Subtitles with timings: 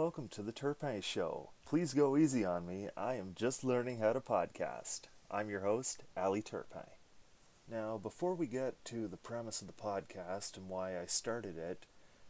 [0.00, 1.50] welcome to the Turpin Show.
[1.66, 2.88] Please go easy on me.
[2.96, 5.02] I am just learning how to podcast.
[5.30, 6.88] I'm your host, Ally Turpin.
[7.70, 11.84] Now, before we get to the premise of the podcast and why I started it,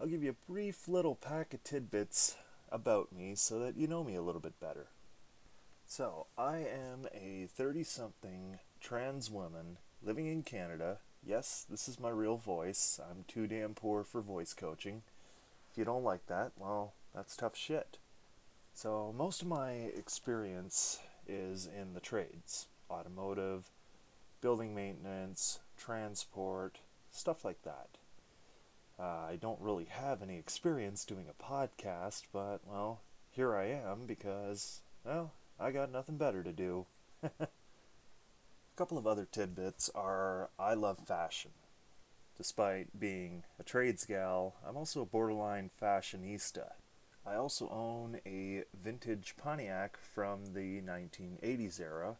[0.00, 2.34] I'll give you a brief little pack of tidbits
[2.68, 4.88] about me so that you know me a little bit better.
[5.86, 10.98] So, I am a 30 something trans woman living in Canada.
[11.24, 12.98] Yes, this is my real voice.
[13.08, 15.02] I'm too damn poor for voice coaching.
[15.70, 17.98] If you don't like that, well, that's tough shit.
[18.74, 23.70] So, most of my experience is in the trades automotive,
[24.40, 26.78] building maintenance, transport,
[27.10, 27.88] stuff like that.
[28.98, 34.04] Uh, I don't really have any experience doing a podcast, but, well, here I am
[34.06, 36.86] because, well, I got nothing better to do.
[37.22, 37.48] a
[38.76, 41.52] couple of other tidbits are I love fashion.
[42.36, 46.72] Despite being a trades gal, I'm also a borderline fashionista.
[47.24, 52.16] I also own a vintage Pontiac from the 1980s era.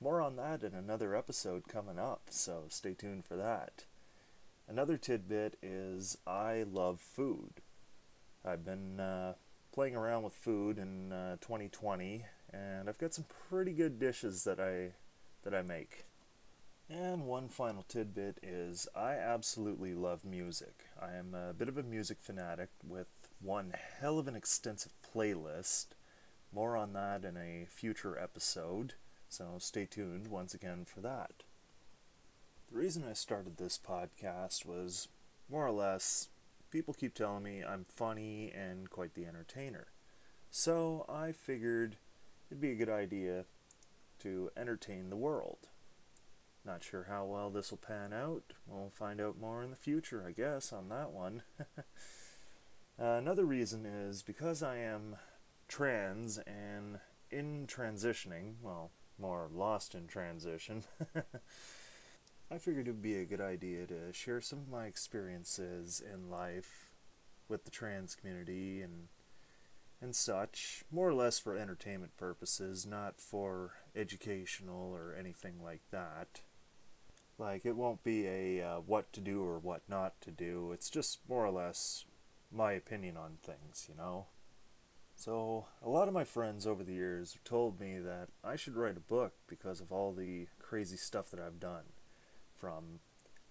[0.00, 3.84] More on that in another episode coming up, so stay tuned for that.
[4.68, 7.62] Another tidbit is I love food.
[8.44, 9.34] I've been uh,
[9.72, 14.60] playing around with food in uh, 2020, and I've got some pretty good dishes that
[14.60, 14.92] I
[15.44, 16.04] that I make.
[16.90, 20.84] And one final tidbit is I absolutely love music.
[21.00, 23.08] I am a bit of a music fanatic with
[23.42, 25.86] one hell of an extensive playlist.
[26.52, 28.94] More on that in a future episode,
[29.28, 31.42] so stay tuned once again for that.
[32.70, 35.08] The reason I started this podcast was
[35.50, 36.28] more or less
[36.70, 39.88] people keep telling me I'm funny and quite the entertainer.
[40.50, 41.96] So I figured
[42.50, 43.46] it'd be a good idea
[44.20, 45.68] to entertain the world.
[46.64, 48.52] Not sure how well this will pan out.
[48.66, 51.42] We'll find out more in the future, I guess, on that one.
[53.00, 55.16] uh, another reason is because I am
[55.68, 56.98] trans and
[57.30, 60.84] in transitioning, well, more lost in transition,
[62.50, 66.30] I figured it would be a good idea to share some of my experiences in
[66.30, 66.92] life
[67.48, 69.08] with the trans community and
[70.02, 76.40] and such, more or less for entertainment purposes, not for educational or anything like that.
[77.38, 80.72] Like, it won't be a uh, what to do or what not to do.
[80.72, 82.04] It's just more or less
[82.52, 84.26] my opinion on things, you know?
[85.14, 88.76] So, a lot of my friends over the years have told me that I should
[88.76, 91.84] write a book because of all the crazy stuff that I've done.
[92.58, 93.00] From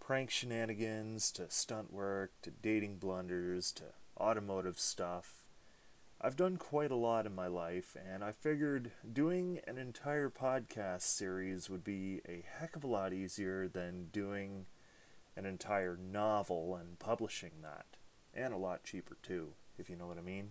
[0.00, 3.84] prank shenanigans to stunt work to dating blunders to
[4.18, 5.46] automotive stuff
[6.18, 11.02] I've done quite a lot in my life, and I figured doing an entire podcast
[11.02, 14.64] series would be a heck of a lot easier than doing
[15.36, 17.95] an entire novel and publishing that.
[18.36, 20.50] And a lot cheaper, too, if you know what I mean.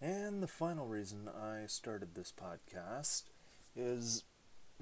[0.00, 3.24] And the final reason I started this podcast
[3.76, 4.24] is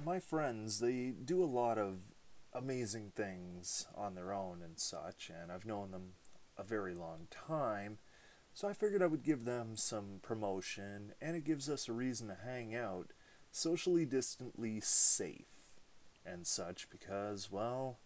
[0.03, 1.99] my friends, they do a lot of
[2.55, 6.13] amazing things on their own and such, and I've known them
[6.57, 7.99] a very long time
[8.57, 12.29] so I figured I would give them some promotion, and it gives us a reason
[12.29, 13.11] to hang out
[13.53, 15.75] socially distantly safe
[16.25, 17.99] and such because, well,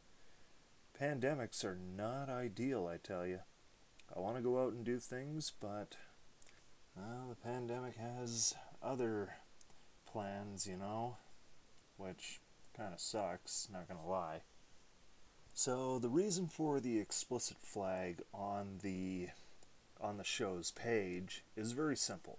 [1.01, 3.39] pandemics are not ideal, I tell you.
[4.15, 5.97] I want to go out and do things, but,
[6.97, 9.37] well, the pandemic has other
[10.07, 11.17] plans, you know,
[11.97, 12.41] which
[12.77, 14.41] kind of sucks, not gonna lie.
[15.55, 19.29] So, the reason for the explicit flag on the
[20.01, 22.39] on the show's page is very simple.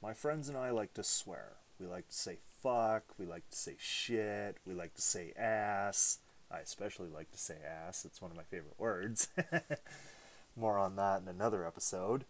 [0.00, 1.54] My friends and I like to swear.
[1.80, 6.18] We like to say fuck, we like to say shit, we like to say ass.
[6.50, 9.28] I especially like to say ass, it's one of my favorite words.
[10.58, 12.24] More on that in another episode.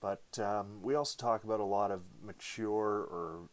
[0.00, 3.48] But um, we also talk about a lot of mature or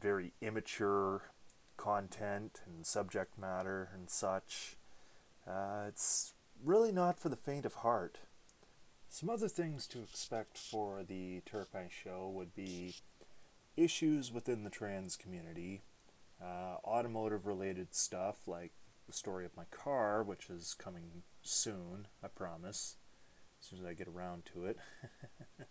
[0.00, 1.30] very immature
[1.76, 4.76] content and subject matter and such.
[5.46, 6.32] Uh, it's
[6.64, 8.18] really not for the faint of heart.
[9.08, 12.94] Some other things to expect for the Turpin show would be
[13.76, 15.82] issues within the trans community,
[16.40, 18.72] uh, automotive related stuff like
[19.06, 22.96] the story of my car, which is coming soon, I promise,
[23.60, 24.78] as soon as I get around to it.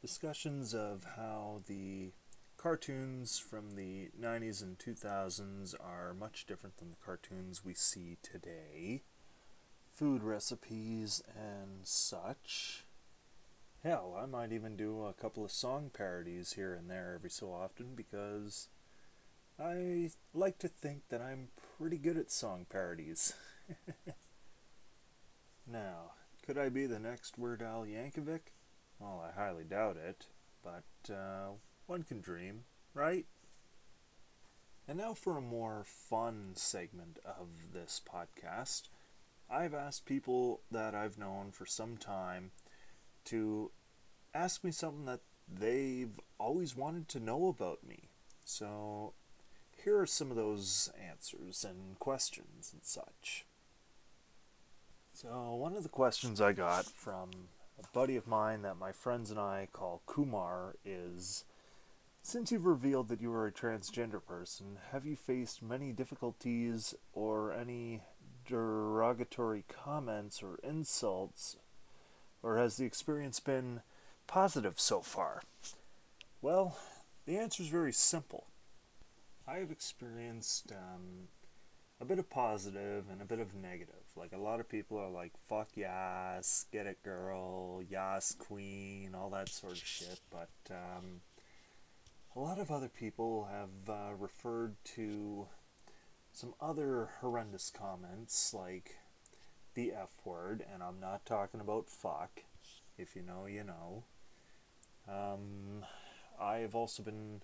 [0.00, 2.12] Discussions of how the
[2.56, 9.02] cartoons from the 90s and 2000s are much different than the cartoons we see today
[9.94, 12.84] food recipes and such.
[13.82, 17.52] Hell, I might even do a couple of song parodies here and there every so
[17.52, 18.68] often because
[19.58, 21.48] I like to think that I'm
[21.78, 23.34] pretty good at song parodies.
[25.66, 26.12] now,
[26.44, 28.52] could I be the next Weird Al Yankovic?
[28.98, 30.26] Well, I highly doubt it,
[30.62, 31.52] but uh,
[31.86, 33.24] one can dream, right?
[34.86, 38.88] And now for a more fun segment of this podcast.
[39.50, 42.50] I've asked people that I've known for some time
[43.26, 43.70] to
[44.34, 48.10] ask me something that they've always wanted to know about me.
[48.44, 49.14] So
[49.82, 53.46] here are some of those answers and questions and such.
[55.24, 57.30] So, one of the questions I got from
[57.82, 61.46] a buddy of mine that my friends and I call Kumar is
[62.20, 67.54] Since you've revealed that you are a transgender person, have you faced many difficulties or
[67.54, 68.02] any
[68.46, 71.56] derogatory comments or insults,
[72.42, 73.80] or has the experience been
[74.26, 75.40] positive so far?
[76.42, 76.76] Well,
[77.24, 78.48] the answer is very simple.
[79.48, 81.28] I have experienced um,
[82.00, 83.94] a bit of positive and a bit of negative.
[84.16, 89.30] Like a lot of people are like, fuck yes, get it girl, yes queen, all
[89.30, 90.20] that sort of shit.
[90.30, 91.20] But um,
[92.36, 95.46] a lot of other people have uh, referred to
[96.32, 98.96] some other horrendous comments like
[99.74, 102.42] the F word, and I'm not talking about fuck.
[102.96, 104.04] If you know, you know.
[105.08, 105.84] Um,
[106.40, 107.42] I have also been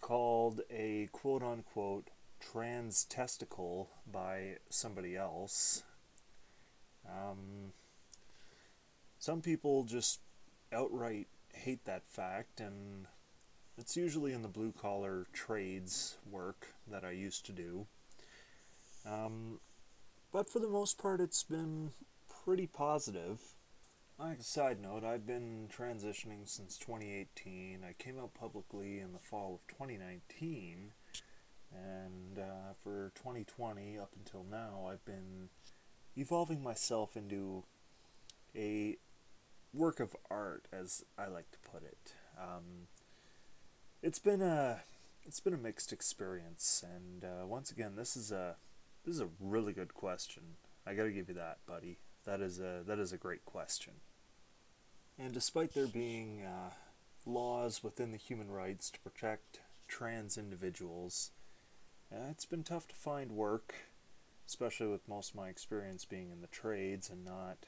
[0.00, 2.08] called a quote unquote
[2.40, 5.82] trans testicle by somebody else.
[7.06, 7.72] Um,
[9.18, 10.20] some people just
[10.72, 13.06] outright hate that fact, and
[13.76, 17.86] it's usually in the blue collar trades work that I used to do.
[19.06, 19.60] Um,
[20.32, 21.92] but for the most part, it's been
[22.44, 23.40] pretty positive.
[24.18, 27.80] Like a side note, I've been transitioning since 2018.
[27.88, 30.92] I came out publicly in the fall of 2019,
[31.72, 35.48] and uh, for 2020 up until now, I've been
[36.16, 37.64] evolving myself into
[38.56, 38.96] a
[39.72, 42.14] work of art, as I like to put it.
[42.40, 42.88] Um,
[44.02, 44.80] it's been a
[45.24, 48.56] it's been a mixed experience, and uh, once again, this is a
[49.04, 50.42] this is a really good question.
[50.86, 51.98] I got to give you that, buddy.
[52.24, 53.94] That is a that is a great question.
[55.18, 56.70] And despite there being uh,
[57.26, 61.32] laws within the human rights to protect trans individuals,
[62.12, 63.74] uh, it's been tough to find work,
[64.46, 67.58] especially with most of my experience being in the trades and not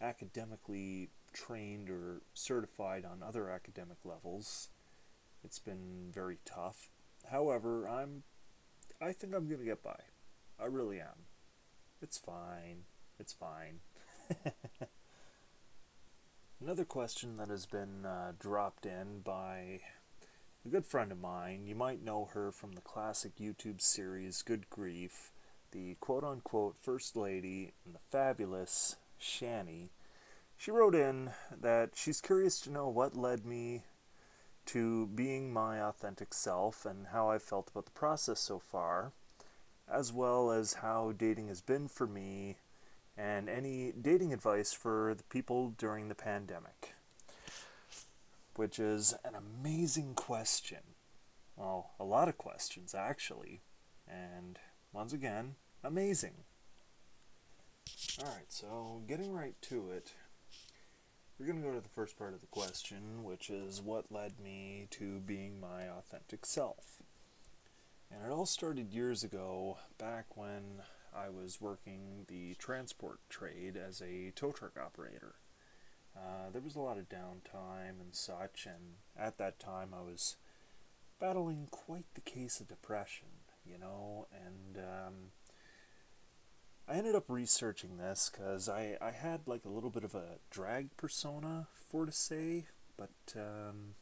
[0.00, 4.68] academically trained or certified on other academic levels.
[5.44, 6.90] It's been very tough.
[7.30, 8.22] However, I'm
[9.00, 9.98] I think I'm going to get by.
[10.60, 11.26] I really am.
[12.02, 12.84] It's fine.
[13.18, 13.80] It's fine.
[16.60, 19.80] Another question that has been uh, dropped in by
[20.64, 21.66] a good friend of mine.
[21.66, 25.32] You might know her from the classic YouTube series Good Grief,
[25.72, 29.88] the quote unquote First Lady and the fabulous Shani.
[30.58, 33.84] She wrote in that she's curious to know what led me
[34.66, 39.12] to being my authentic self and how I've felt about the process so far,
[39.90, 42.58] as well as how dating has been for me
[43.16, 46.94] and any dating advice for the people during the pandemic.
[48.60, 50.80] Which is an amazing question.
[51.56, 53.62] Well, a lot of questions, actually.
[54.06, 54.58] And
[54.92, 56.44] once again, amazing.
[58.18, 60.12] Alright, so getting right to it,
[61.38, 64.38] we're going to go to the first part of the question, which is what led
[64.38, 67.00] me to being my authentic self.
[68.10, 70.82] And it all started years ago, back when
[71.16, 75.36] I was working the transport trade as a tow truck operator.
[76.16, 80.36] Uh, there was a lot of downtime and such, and at that time I was
[81.20, 83.28] battling quite the case of depression,
[83.64, 85.14] you know, and um,
[86.88, 90.38] I ended up researching this because I, I had like a little bit of a
[90.50, 93.94] drag persona, for to say, but um,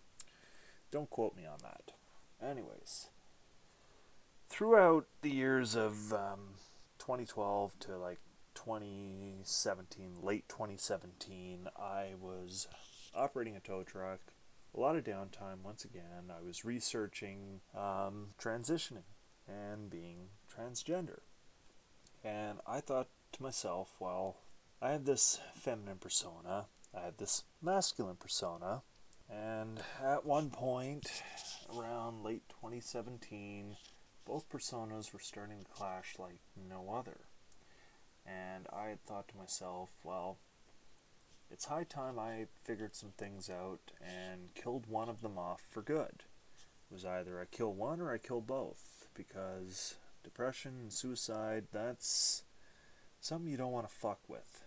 [0.91, 1.93] don't quote me on that.
[2.43, 3.09] Anyways,
[4.49, 6.55] throughout the years of um,
[6.99, 8.21] 2012 to like
[8.65, 12.67] 2017, late 2017, I was
[13.15, 14.19] operating a tow truck.
[14.77, 16.31] A lot of downtime once again.
[16.31, 19.05] I was researching um, transitioning
[19.47, 21.21] and being transgender.
[22.25, 24.39] And I thought to myself, well,
[24.83, 28.83] I have this feminine persona, I have this masculine persona,
[29.31, 31.23] and at one point,
[31.77, 33.77] around late 2017,
[34.25, 37.21] both personas were starting to clash like no other.
[38.29, 40.39] And I had thought to myself, well,
[41.51, 45.83] it's high time I figured some things out and killed one of them off for
[45.83, 46.25] good.
[46.91, 52.45] It was either I kill one or I kill both, because depression and suicide, that's
[53.21, 54.65] something you don't want to fuck with.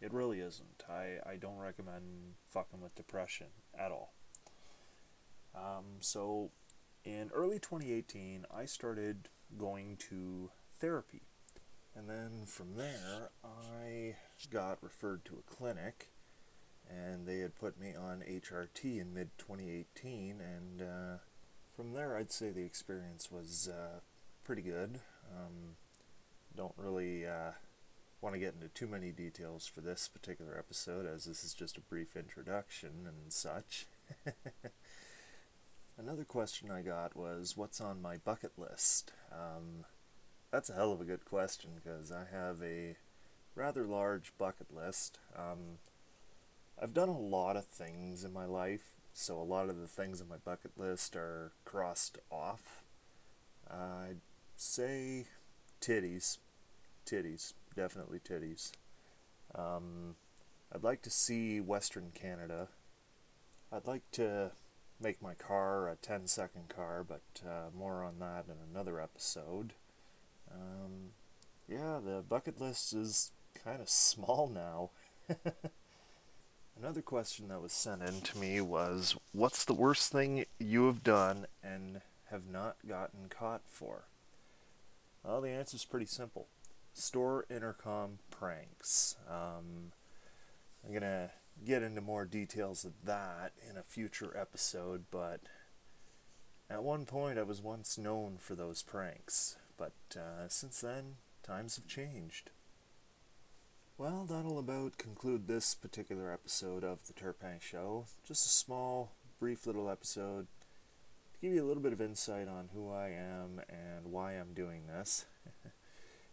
[0.00, 0.84] It really isn't.
[0.88, 3.48] I, I don't recommend fucking with depression
[3.78, 4.14] at all.
[5.54, 6.50] Um, so,
[7.04, 11.22] in early 2018, I started going to therapy.
[11.96, 14.16] And then from there, I
[14.50, 16.10] got referred to a clinic,
[16.88, 20.40] and they had put me on HRT in mid 2018.
[20.40, 21.18] And uh,
[21.74, 24.00] from there, I'd say the experience was uh,
[24.44, 25.00] pretty good.
[25.30, 25.76] Um,
[26.56, 27.52] don't really uh,
[28.20, 31.76] want to get into too many details for this particular episode, as this is just
[31.76, 33.86] a brief introduction and such.
[35.98, 39.12] Another question I got was, What's on my bucket list?
[39.32, 39.84] Um,
[40.50, 42.96] that's a hell of a good question because I have a
[43.54, 45.18] rather large bucket list.
[45.36, 45.78] Um,
[46.80, 50.20] I've done a lot of things in my life, so a lot of the things
[50.20, 52.82] on my bucket list are crossed off.
[53.70, 54.20] I'd
[54.56, 55.26] say
[55.80, 56.38] titties.
[57.06, 57.52] Titties.
[57.76, 58.72] Definitely titties.
[59.54, 60.16] Um,
[60.72, 62.68] I'd like to see Western Canada.
[63.72, 64.52] I'd like to
[65.00, 69.74] make my car a 10 second car, but uh, more on that in another episode.
[70.52, 71.10] Um,
[71.68, 73.32] yeah, the bucket list is
[73.64, 74.90] kind of small now.
[76.78, 81.02] Another question that was sent in to me was What's the worst thing you have
[81.02, 84.04] done and have not gotten caught for?
[85.22, 86.48] Well, the answer is pretty simple
[86.92, 89.16] store intercom pranks.
[89.28, 89.92] Um,
[90.84, 91.30] I'm going to
[91.64, 95.40] get into more details of that in a future episode, but
[96.68, 101.76] at one point I was once known for those pranks, but uh, since then, times
[101.76, 102.50] have changed.
[103.96, 108.04] Well, that'll about conclude this particular episode of The Turpin Show.
[108.22, 110.48] Just a small, brief little episode
[111.32, 114.52] to give you a little bit of insight on who I am and why I'm
[114.52, 115.24] doing this.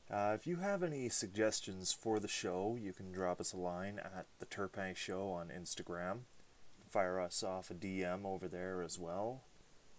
[0.10, 4.00] Uh, if you have any suggestions for the show, you can drop us a line
[4.00, 6.20] at the Turpin Show on Instagram.
[6.90, 9.42] Fire us off a DM over there as well.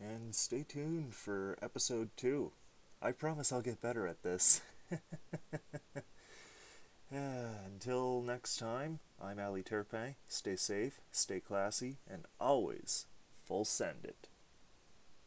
[0.00, 2.52] And stay tuned for episode two.
[3.00, 4.60] I promise I'll get better at this.
[7.10, 10.16] until next time, I'm Ally Turpin.
[10.26, 13.06] Stay safe, stay classy, and always
[13.44, 14.28] full send it.